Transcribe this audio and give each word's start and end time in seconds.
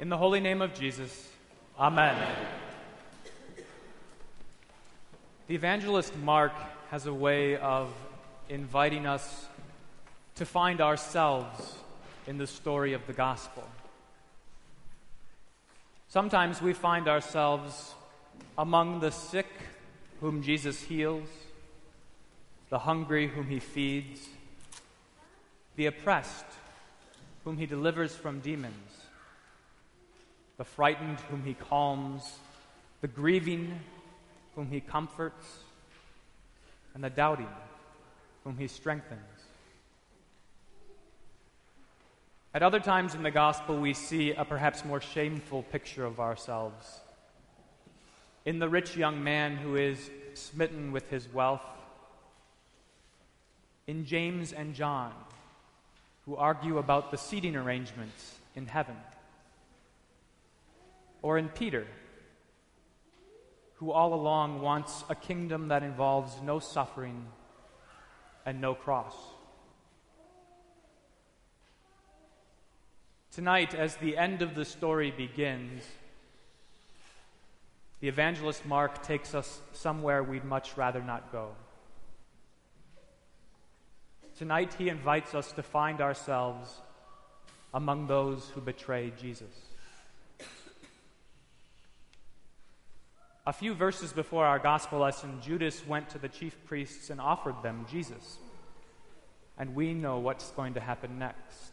In 0.00 0.08
the 0.08 0.16
holy 0.16 0.40
name 0.40 0.62
of 0.62 0.72
Jesus, 0.72 1.28
Amen. 1.78 2.16
The 5.46 5.54
evangelist 5.54 6.16
Mark 6.16 6.52
has 6.90 7.04
a 7.04 7.12
way 7.12 7.58
of 7.58 7.92
inviting 8.48 9.04
us 9.04 9.44
to 10.36 10.46
find 10.46 10.80
ourselves 10.80 11.74
in 12.26 12.38
the 12.38 12.46
story 12.46 12.94
of 12.94 13.06
the 13.06 13.12
gospel. 13.12 13.62
Sometimes 16.08 16.62
we 16.62 16.72
find 16.72 17.06
ourselves 17.06 17.92
among 18.56 19.00
the 19.00 19.12
sick 19.12 19.48
whom 20.22 20.42
Jesus 20.42 20.82
heals, 20.82 21.28
the 22.70 22.78
hungry 22.78 23.28
whom 23.28 23.48
he 23.48 23.60
feeds, 23.60 24.26
the 25.76 25.84
oppressed 25.84 26.46
whom 27.44 27.58
he 27.58 27.66
delivers 27.66 28.16
from 28.16 28.40
demons, 28.40 28.99
the 30.60 30.64
frightened 30.64 31.18
whom 31.30 31.42
he 31.42 31.54
calms, 31.54 32.38
the 33.00 33.08
grieving 33.08 33.80
whom 34.54 34.68
he 34.68 34.78
comforts, 34.78 35.46
and 36.92 37.02
the 37.02 37.08
doubting 37.08 37.48
whom 38.44 38.58
he 38.58 38.66
strengthens. 38.66 39.20
At 42.52 42.62
other 42.62 42.78
times 42.78 43.14
in 43.14 43.22
the 43.22 43.30
gospel, 43.30 43.80
we 43.80 43.94
see 43.94 44.32
a 44.32 44.44
perhaps 44.44 44.84
more 44.84 45.00
shameful 45.00 45.62
picture 45.62 46.04
of 46.04 46.20
ourselves. 46.20 47.00
In 48.44 48.58
the 48.58 48.68
rich 48.68 48.94
young 48.94 49.24
man 49.24 49.56
who 49.56 49.76
is 49.76 50.10
smitten 50.34 50.92
with 50.92 51.08
his 51.08 51.26
wealth, 51.32 51.64
in 53.86 54.04
James 54.04 54.52
and 54.52 54.74
John, 54.74 55.14
who 56.26 56.36
argue 56.36 56.76
about 56.76 57.10
the 57.10 57.16
seating 57.16 57.56
arrangements 57.56 58.34
in 58.54 58.66
heaven, 58.66 58.96
or 61.22 61.38
in 61.38 61.48
Peter, 61.48 61.86
who 63.74 63.92
all 63.92 64.14
along 64.14 64.60
wants 64.60 65.04
a 65.08 65.14
kingdom 65.14 65.68
that 65.68 65.82
involves 65.82 66.40
no 66.42 66.58
suffering 66.58 67.26
and 68.44 68.60
no 68.60 68.74
cross. 68.74 69.14
Tonight, 73.32 73.74
as 73.74 73.96
the 73.96 74.16
end 74.16 74.42
of 74.42 74.54
the 74.54 74.64
story 74.64 75.10
begins, 75.10 75.84
the 78.00 78.08
evangelist 78.08 78.66
Mark 78.66 79.02
takes 79.02 79.34
us 79.34 79.60
somewhere 79.72 80.22
we'd 80.22 80.44
much 80.44 80.76
rather 80.76 81.02
not 81.02 81.30
go. 81.30 81.50
Tonight, 84.36 84.74
he 84.78 84.88
invites 84.88 85.34
us 85.34 85.52
to 85.52 85.62
find 85.62 86.00
ourselves 86.00 86.80
among 87.72 88.06
those 88.06 88.48
who 88.54 88.60
betray 88.60 89.12
Jesus. 89.20 89.69
A 93.46 93.52
few 93.52 93.74
verses 93.74 94.12
before 94.12 94.44
our 94.44 94.58
gospel 94.58 94.98
lesson, 94.98 95.40
Judas 95.42 95.86
went 95.86 96.10
to 96.10 96.18
the 96.18 96.28
chief 96.28 96.56
priests 96.66 97.10
and 97.10 97.20
offered 97.20 97.62
them 97.62 97.86
Jesus. 97.90 98.38
And 99.56 99.74
we 99.74 99.94
know 99.94 100.18
what's 100.18 100.50
going 100.50 100.74
to 100.74 100.80
happen 100.80 101.18
next. 101.18 101.72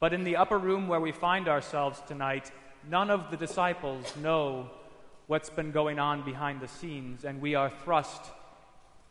But 0.00 0.12
in 0.12 0.24
the 0.24 0.36
upper 0.36 0.58
room 0.58 0.88
where 0.88 1.00
we 1.00 1.12
find 1.12 1.48
ourselves 1.48 2.02
tonight, 2.06 2.50
none 2.90 3.10
of 3.10 3.30
the 3.30 3.36
disciples 3.36 4.14
know 4.16 4.68
what's 5.26 5.48
been 5.48 5.70
going 5.70 5.98
on 5.98 6.24
behind 6.24 6.60
the 6.60 6.68
scenes, 6.68 7.24
and 7.24 7.40
we 7.40 7.54
are 7.54 7.70
thrust 7.70 8.22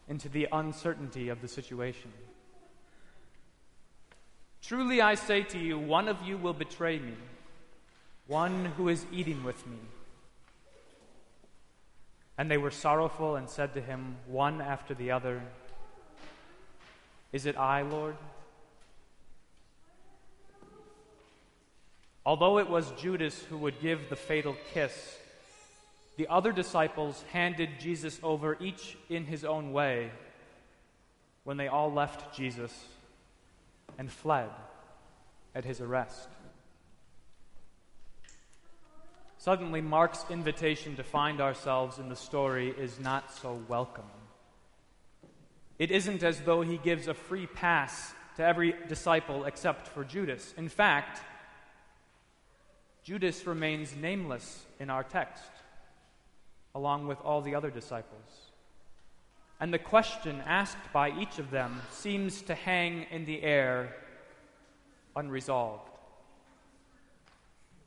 into 0.08 0.30
the 0.30 0.48
uncertainty 0.52 1.30
of 1.30 1.42
the 1.42 1.48
situation. 1.48 2.12
Truly 4.62 5.02
I 5.02 5.16
say 5.16 5.44
to 5.44 5.58
you, 5.58 5.80
one 5.80 6.08
of 6.08 6.22
you 6.24 6.38
will 6.38 6.54
betray 6.54 7.00
me, 7.00 7.14
one 8.28 8.66
who 8.78 8.90
is 8.90 9.06
eating 9.12 9.44
with 9.44 9.66
me. 9.68 9.78
And 12.38 12.50
they 12.50 12.58
were 12.58 12.72
sorrowful 12.72 13.36
and 13.36 13.50
said 13.50 13.74
to 13.74 13.82
him, 13.82 14.18
one 14.28 14.62
after 14.62 14.94
the 14.94 15.12
other, 15.12 15.42
Is 17.32 17.46
it 17.46 17.58
I, 17.58 17.84
Lord? 17.84 18.16
Although 22.26 22.58
it 22.58 22.70
was 22.70 22.92
Judas 22.92 23.38
who 23.50 23.58
would 23.58 23.82
give 23.82 24.10
the 24.10 24.16
fatal 24.16 24.56
kiss, 24.74 25.18
the 26.16 26.28
other 26.28 26.52
disciples 26.52 27.24
handed 27.34 27.70
Jesus 27.80 28.20
over 28.24 28.58
each 28.62 28.98
in 29.10 29.26
his 29.26 29.44
own 29.44 29.74
way 29.74 30.12
when 31.44 31.58
they 31.58 31.68
all 31.68 31.92
left 31.92 32.36
Jesus 32.36 32.72
and 33.98 34.10
fled 34.10 34.50
at 35.54 35.66
his 35.66 35.82
arrest. 35.82 36.30
Suddenly, 39.44 39.82
Mark's 39.82 40.24
invitation 40.30 40.96
to 40.96 41.04
find 41.04 41.42
ourselves 41.42 42.00
in 42.00 42.08
the 42.08 42.16
story 42.16 42.70
is 42.70 42.98
not 42.98 43.30
so 43.34 43.60
welcome. 43.68 44.06
It 45.78 45.92
isn't 45.92 46.24
as 46.24 46.40
though 46.40 46.62
he 46.62 46.78
gives 46.78 47.10
a 47.10 47.14
free 47.14 47.46
pass 47.46 48.14
to 48.38 48.46
every 48.46 48.74
disciple 48.88 49.44
except 49.44 49.90
for 49.90 50.06
Judas. 50.06 50.54
In 50.56 50.70
fact, 50.70 51.20
Judas 53.04 53.46
remains 53.46 53.94
nameless 53.94 54.64
in 54.80 54.90
our 54.90 55.04
text, 55.04 55.52
along 56.74 57.08
with 57.08 57.20
all 57.20 57.42
the 57.42 57.54
other 57.54 57.70
disciples. 57.70 58.52
And 59.60 59.74
the 59.74 59.78
question 59.78 60.42
asked 60.46 60.94
by 60.94 61.12
each 61.20 61.38
of 61.38 61.52
them 61.52 61.82
seems 61.92 62.44
to 62.44 62.56
hang 62.56 63.08
in 63.12 63.26
the 63.26 63.44
air 63.44 63.94
unresolved 65.18 65.90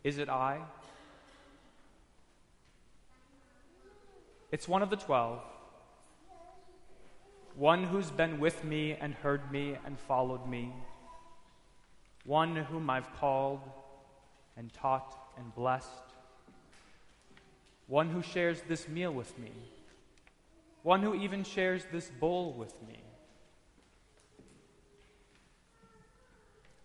Is 0.05 0.19
it 0.19 0.29
I? 0.29 0.61
It's 4.57 4.67
one 4.67 4.81
of 4.81 4.89
the 4.89 4.97
twelve, 4.97 5.43
one 7.57 7.85
who's 7.85 8.11
been 8.11 8.41
with 8.41 8.65
me 8.65 8.97
and 8.99 9.13
heard 9.13 9.53
me 9.53 9.77
and 9.85 9.99
followed 9.99 10.49
me, 10.49 10.73
one 12.25 12.57
whom 12.57 12.89
I've 12.89 13.15
called 13.17 13.61
and 14.57 14.73
taught 14.73 15.15
and 15.37 15.55
blessed, 15.55 15.91
one 17.87 18.09
who 18.09 18.23
shares 18.23 18.63
this 18.67 18.89
meal 18.89 19.13
with 19.13 19.39
me, 19.39 19.53
one 20.83 21.03
who 21.03 21.15
even 21.15 21.45
shares 21.45 21.85
this 21.93 22.09
bowl 22.09 22.55
with 22.55 22.73
me. 22.89 23.01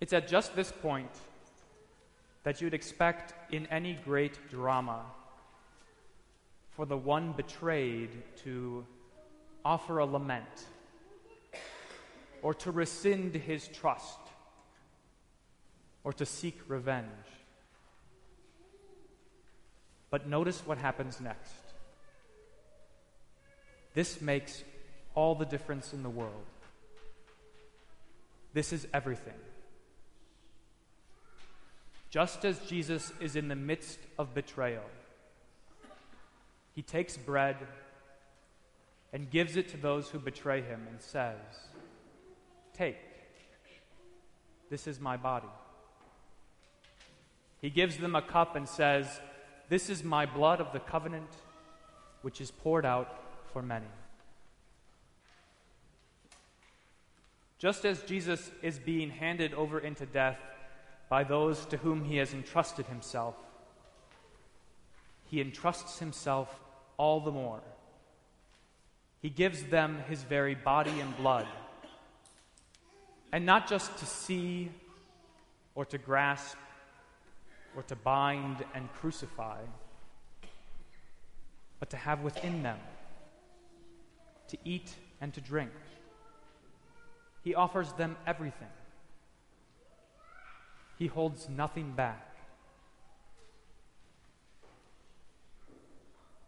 It's 0.01 0.11
at 0.11 0.27
just 0.27 0.57
this 0.57 0.73
point 0.73 1.15
that 2.43 2.59
you'd 2.59 2.73
expect 2.73 3.33
in 3.53 3.65
any 3.67 3.93
great 3.93 4.49
drama 4.49 5.05
for 6.75 6.85
the 6.85 6.97
one 6.97 7.33
betrayed 7.33 8.09
to 8.43 8.85
offer 9.63 9.99
a 9.99 10.05
lament 10.05 10.65
or 12.41 12.53
to 12.53 12.71
rescind 12.71 13.35
his 13.35 13.67
trust 13.67 14.19
or 16.03 16.13
to 16.13 16.25
seek 16.25 16.59
revenge. 16.67 17.07
But 20.09 20.27
notice 20.27 20.61
what 20.65 20.77
happens 20.77 21.21
next. 21.21 21.53
This 23.93 24.21
makes 24.21 24.63
all 25.13 25.35
the 25.35 25.45
difference 25.45 25.93
in 25.93 26.03
the 26.03 26.09
world. 26.09 26.45
This 28.53 28.73
is 28.73 28.88
everything. 28.93 29.33
Just 32.09 32.43
as 32.43 32.59
Jesus 32.59 33.13
is 33.21 33.35
in 33.35 33.47
the 33.47 33.55
midst 33.55 33.99
of 34.19 34.33
betrayal, 34.33 34.83
he 36.73 36.81
takes 36.81 37.17
bread 37.17 37.57
and 39.13 39.29
gives 39.29 39.57
it 39.57 39.69
to 39.69 39.77
those 39.77 40.09
who 40.09 40.19
betray 40.19 40.61
him 40.61 40.87
and 40.89 41.01
says, 41.01 41.35
Take, 42.73 42.97
this 44.69 44.87
is 44.87 44.99
my 44.99 45.17
body. 45.17 45.49
He 47.62 47.69
gives 47.69 47.97
them 47.97 48.15
a 48.15 48.21
cup 48.21 48.56
and 48.56 48.68
says, 48.68 49.19
This 49.69 49.89
is 49.89 50.03
my 50.03 50.25
blood 50.25 50.62
of 50.62 50.71
the 50.71 50.79
covenant, 50.79 51.29
which 52.21 52.39
is 52.39 52.51
poured 52.51 52.85
out 52.85 53.19
for 53.51 53.62
many. 53.62 53.85
Just 57.59 57.85
as 57.85 58.01
Jesus 58.01 58.50
is 58.63 58.79
being 58.79 59.12
handed 59.12 59.53
over 59.53 59.77
into 59.77 60.06
death 60.07 60.39
by 61.09 61.24
those 61.24 61.65
to 61.65 61.77
whom 61.77 62.06
he 62.06 62.17
has 62.17 62.33
entrusted 62.33 62.88
himself, 62.88 63.35
he 65.31 65.39
entrusts 65.39 65.98
himself 66.00 66.60
all 66.98 67.22
the 67.22 67.31
more. 67.31 67.62
He 69.22 69.30
gives 69.30 69.63
them 69.63 70.04
his 70.10 70.24
very 70.24 70.56
body 70.56 71.00
and 71.00 71.16
blood. 71.16 71.48
And 73.31 73.45
not 73.45 73.69
just 73.69 73.98
to 74.00 74.06
see 74.06 74.69
or 75.74 75.86
to 75.86 75.98
grasp 75.98 76.57
or 77.78 77.83
to 77.83 77.95
bind 77.95 78.57
and 78.75 78.92
crucify, 78.92 79.62
but 81.80 81.89
to 81.92 81.98
have 81.98 82.19
within 82.24 82.62
them, 82.62 82.80
to 84.50 84.57
eat 84.66 84.94
and 85.22 85.34
to 85.34 85.39
drink. 85.39 85.72
He 87.42 87.56
offers 87.56 87.94
them 87.94 88.18
everything. 88.27 88.68
He 91.00 91.07
holds 91.07 91.48
nothing 91.48 91.94
back. 91.94 92.31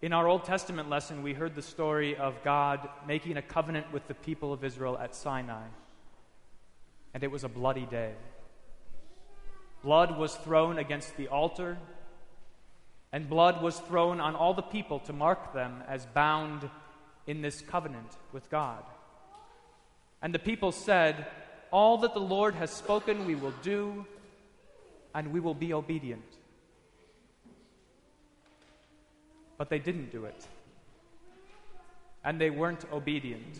In 0.03 0.11
our 0.11 0.27
Old 0.27 0.43
Testament 0.43 0.89
lesson, 0.89 1.23
we 1.23 1.31
heard 1.31 1.55
the 1.55 1.61
story 1.61 2.17
of 2.17 2.43
God 2.43 2.89
making 3.07 3.37
a 3.37 3.41
covenant 3.41 3.93
with 3.93 4.05
the 4.09 4.13
people 4.13 4.51
of 4.51 4.61
Israel 4.61 4.97
at 4.97 5.15
Sinai. 5.15 5.63
And 7.13 7.23
it 7.23 7.31
was 7.31 7.45
a 7.45 7.47
bloody 7.47 7.85
day. 7.85 8.11
Blood 9.81 10.17
was 10.17 10.35
thrown 10.35 10.77
against 10.77 11.15
the 11.15 11.29
altar, 11.29 11.77
and 13.13 13.29
blood 13.29 13.63
was 13.63 13.79
thrown 13.79 14.19
on 14.19 14.35
all 14.35 14.53
the 14.53 14.61
people 14.61 14.99
to 14.99 15.13
mark 15.13 15.53
them 15.53 15.81
as 15.87 16.05
bound 16.07 16.69
in 17.25 17.41
this 17.41 17.61
covenant 17.61 18.11
with 18.33 18.49
God. 18.49 18.83
And 20.21 20.35
the 20.35 20.39
people 20.39 20.73
said, 20.73 21.27
All 21.71 21.99
that 21.99 22.13
the 22.13 22.19
Lord 22.19 22.55
has 22.55 22.71
spoken 22.71 23.25
we 23.25 23.35
will 23.35 23.53
do, 23.61 24.05
and 25.15 25.31
we 25.31 25.39
will 25.39 25.53
be 25.53 25.71
obedient. 25.71 26.25
But 29.57 29.69
they 29.69 29.79
didn't 29.79 30.11
do 30.11 30.25
it. 30.25 30.47
And 32.23 32.39
they 32.39 32.49
weren't 32.49 32.85
obedient. 32.91 33.59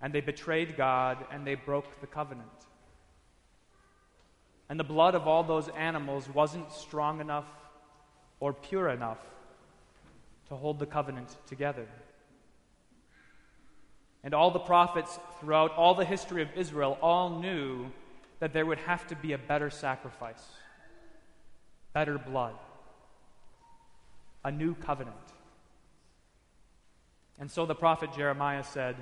And 0.00 0.12
they 0.12 0.20
betrayed 0.20 0.76
God 0.76 1.18
and 1.30 1.46
they 1.46 1.54
broke 1.54 2.00
the 2.00 2.06
covenant. 2.06 2.48
And 4.68 4.78
the 4.78 4.84
blood 4.84 5.14
of 5.14 5.26
all 5.26 5.42
those 5.42 5.68
animals 5.68 6.28
wasn't 6.28 6.72
strong 6.72 7.20
enough 7.20 7.46
or 8.40 8.52
pure 8.52 8.88
enough 8.88 9.18
to 10.48 10.56
hold 10.56 10.78
the 10.78 10.86
covenant 10.86 11.36
together. 11.46 11.86
And 14.22 14.34
all 14.34 14.50
the 14.50 14.58
prophets 14.58 15.18
throughout 15.40 15.72
all 15.72 15.94
the 15.94 16.04
history 16.04 16.42
of 16.42 16.48
Israel 16.56 16.98
all 17.02 17.40
knew 17.40 17.90
that 18.40 18.52
there 18.52 18.66
would 18.66 18.78
have 18.78 19.06
to 19.08 19.16
be 19.16 19.32
a 19.32 19.38
better 19.38 19.70
sacrifice, 19.70 20.42
better 21.92 22.18
blood 22.18 22.54
a 24.44 24.50
new 24.50 24.74
covenant. 24.74 25.16
And 27.38 27.50
so 27.50 27.66
the 27.66 27.74
prophet 27.74 28.10
Jeremiah 28.14 28.62
said, 28.62 28.96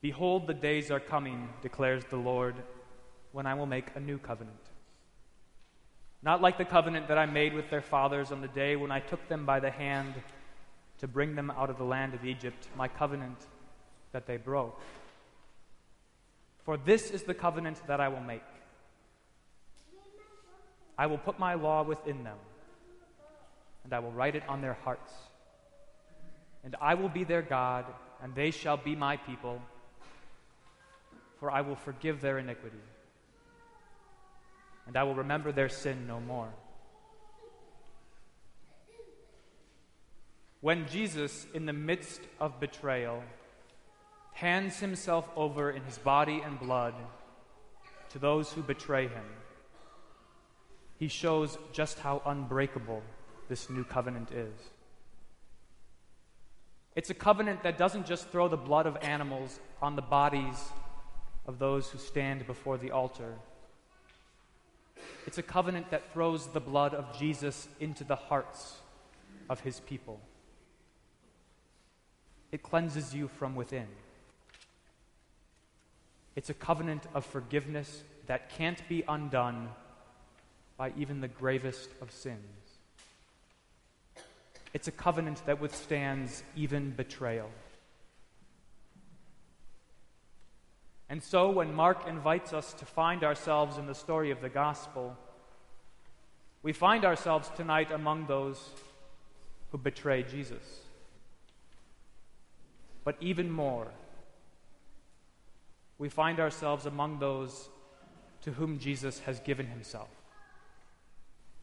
Behold, 0.00 0.46
the 0.46 0.54
days 0.54 0.90
are 0.90 1.00
coming, 1.00 1.48
declares 1.62 2.04
the 2.08 2.16
Lord, 2.16 2.54
when 3.32 3.46
I 3.46 3.54
will 3.54 3.66
make 3.66 3.86
a 3.94 4.00
new 4.00 4.18
covenant. 4.18 4.56
Not 6.22 6.42
like 6.42 6.58
the 6.58 6.64
covenant 6.64 7.08
that 7.08 7.18
I 7.18 7.26
made 7.26 7.54
with 7.54 7.70
their 7.70 7.80
fathers 7.80 8.30
on 8.30 8.40
the 8.40 8.48
day 8.48 8.76
when 8.76 8.90
I 8.90 9.00
took 9.00 9.26
them 9.28 9.46
by 9.46 9.60
the 9.60 9.70
hand 9.70 10.14
to 10.98 11.08
bring 11.08 11.34
them 11.34 11.50
out 11.50 11.70
of 11.70 11.78
the 11.78 11.84
land 11.84 12.14
of 12.14 12.24
Egypt, 12.24 12.68
my 12.76 12.88
covenant 12.88 13.38
that 14.12 14.26
they 14.26 14.36
broke. 14.36 14.80
For 16.64 16.76
this 16.76 17.10
is 17.10 17.22
the 17.22 17.34
covenant 17.34 17.80
that 17.86 18.00
I 18.00 18.08
will 18.08 18.20
make. 18.20 18.42
I 20.98 21.06
will 21.06 21.18
put 21.18 21.38
my 21.38 21.54
law 21.54 21.82
within 21.82 22.22
them 22.24 22.36
and 23.84 23.92
I 23.92 23.98
will 23.98 24.12
write 24.12 24.36
it 24.36 24.42
on 24.48 24.60
their 24.60 24.74
hearts. 24.84 25.12
And 26.64 26.76
I 26.80 26.94
will 26.94 27.08
be 27.08 27.24
their 27.24 27.42
God, 27.42 27.86
and 28.22 28.34
they 28.34 28.50
shall 28.50 28.76
be 28.76 28.94
my 28.94 29.16
people, 29.16 29.60
for 31.38 31.50
I 31.50 31.62
will 31.62 31.76
forgive 31.76 32.20
their 32.20 32.38
iniquity, 32.38 32.76
and 34.86 34.96
I 34.96 35.04
will 35.04 35.14
remember 35.14 35.52
their 35.52 35.70
sin 35.70 36.06
no 36.06 36.20
more. 36.20 36.50
When 40.60 40.86
Jesus, 40.88 41.46
in 41.54 41.64
the 41.64 41.72
midst 41.72 42.20
of 42.38 42.60
betrayal, 42.60 43.22
hands 44.34 44.78
himself 44.78 45.26
over 45.34 45.70
in 45.70 45.82
his 45.84 45.96
body 45.96 46.42
and 46.44 46.60
blood 46.60 46.94
to 48.10 48.18
those 48.18 48.52
who 48.52 48.60
betray 48.60 49.08
him, 49.08 49.24
he 50.98 51.08
shows 51.08 51.56
just 51.72 51.98
how 52.00 52.20
unbreakable 52.26 53.02
this 53.50 53.68
new 53.68 53.82
covenant 53.82 54.30
is. 54.30 54.54
It's 56.94 57.10
a 57.10 57.14
covenant 57.14 57.64
that 57.64 57.76
doesn't 57.76 58.06
just 58.06 58.28
throw 58.28 58.46
the 58.46 58.56
blood 58.56 58.86
of 58.86 58.96
animals 59.02 59.58
on 59.82 59.96
the 59.96 60.02
bodies 60.02 60.56
of 61.46 61.58
those 61.58 61.90
who 61.90 61.98
stand 61.98 62.46
before 62.46 62.78
the 62.78 62.92
altar. 62.92 63.34
It's 65.26 65.38
a 65.38 65.42
covenant 65.42 65.90
that 65.90 66.12
throws 66.12 66.46
the 66.46 66.60
blood 66.60 66.94
of 66.94 67.18
Jesus 67.18 67.66
into 67.80 68.04
the 68.04 68.14
hearts 68.14 68.76
of 69.48 69.58
his 69.60 69.80
people. 69.80 70.20
It 72.52 72.62
cleanses 72.62 73.12
you 73.12 73.26
from 73.26 73.56
within. 73.56 73.88
It's 76.36 76.50
a 76.50 76.54
covenant 76.54 77.02
of 77.14 77.26
forgiveness 77.26 78.04
that 78.28 78.50
can't 78.50 78.88
be 78.88 79.02
undone 79.08 79.70
by 80.76 80.92
even 80.96 81.20
the 81.20 81.28
gravest 81.28 81.90
of 82.00 82.12
sins. 82.12 82.59
It's 84.72 84.88
a 84.88 84.92
covenant 84.92 85.44
that 85.46 85.60
withstands 85.60 86.44
even 86.54 86.90
betrayal. 86.90 87.50
And 91.08 91.22
so, 91.22 91.50
when 91.50 91.74
Mark 91.74 92.06
invites 92.06 92.52
us 92.52 92.72
to 92.74 92.84
find 92.84 93.24
ourselves 93.24 93.78
in 93.78 93.86
the 93.86 93.96
story 93.96 94.30
of 94.30 94.40
the 94.40 94.48
gospel, 94.48 95.16
we 96.62 96.72
find 96.72 97.04
ourselves 97.04 97.50
tonight 97.56 97.90
among 97.90 98.26
those 98.26 98.64
who 99.72 99.78
betray 99.78 100.22
Jesus. 100.22 100.62
But 103.02 103.16
even 103.20 103.50
more, 103.50 103.88
we 105.98 106.08
find 106.08 106.38
ourselves 106.38 106.86
among 106.86 107.18
those 107.18 107.68
to 108.42 108.52
whom 108.52 108.78
Jesus 108.78 109.18
has 109.20 109.40
given 109.40 109.66
himself, 109.66 110.08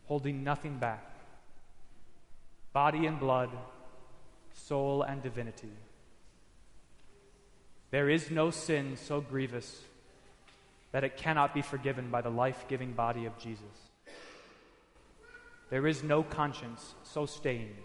holding 0.07 0.43
nothing 0.43 0.77
back 0.77 1.16
body 2.77 3.07
and 3.07 3.19
blood, 3.19 3.49
soul 4.53 5.01
and 5.01 5.23
divinity. 5.23 5.75
There 7.89 8.07
is 8.07 8.29
no 8.29 8.51
sin 8.51 8.97
so 8.97 9.19
grievous 9.19 9.81
that 10.91 11.03
it 11.03 11.17
cannot 11.17 11.55
be 11.55 11.63
forgiven 11.63 12.11
by 12.11 12.21
the 12.21 12.29
life 12.29 12.65
giving 12.67 12.91
body 12.93 13.25
of 13.25 13.35
Jesus. 13.39 13.77
There 15.71 15.87
is 15.87 16.03
no 16.03 16.21
conscience 16.21 16.93
so 17.01 17.25
stained 17.25 17.81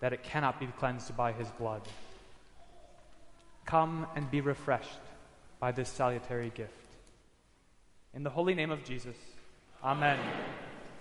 that 0.00 0.12
it 0.12 0.22
cannot 0.22 0.60
be 0.60 0.68
cleansed 0.78 1.16
by 1.16 1.32
his 1.32 1.48
blood. 1.58 1.82
Come 3.64 4.06
and 4.14 4.30
be 4.30 4.40
refreshed 4.40 5.04
by 5.58 5.72
this 5.72 5.88
salutary 5.88 6.52
gift. 6.54 6.90
In 8.14 8.22
the 8.22 8.30
holy 8.30 8.54
name 8.54 8.70
of 8.70 8.84
Jesus, 8.84 9.16
Amen. 9.82 10.20